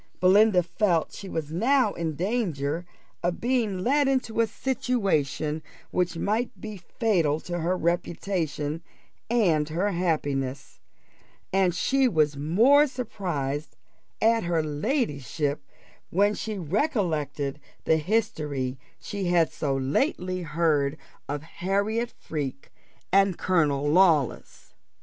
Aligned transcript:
Belinda 0.19 0.63
felt 0.63 1.11
she 1.13 1.29
was 1.29 1.51
now 1.51 1.93
in 1.93 2.15
danger 2.15 2.87
of 3.21 3.39
being 3.39 3.83
led 3.83 4.07
into 4.07 4.41
a 4.41 4.47
situation 4.47 5.61
which 5.91 6.17
might 6.17 6.59
be 6.59 6.75
fatal 6.77 7.39
to 7.41 7.59
her 7.59 7.77
reputation 7.77 8.81
and 9.29 9.69
her 9.69 9.91
happiness; 9.91 10.79
and 11.53 11.75
she 11.75 12.07
was 12.07 12.31
the 12.33 12.39
more 12.39 12.87
surprised 12.87 13.75
at 14.19 14.41
her 14.41 14.63
ladyship, 14.63 15.61
when 16.09 16.33
she 16.33 16.57
recollected 16.57 17.59
the 17.85 17.97
history 17.97 18.79
she 18.99 19.25
had 19.25 19.51
so 19.51 19.75
lately 19.77 20.41
heard 20.41 20.97
of 21.29 21.43
Harriot 21.43 22.09
Freke 22.17 22.71
and 23.13 23.37
Colonel 23.37 23.87
Lawless. 23.87 24.73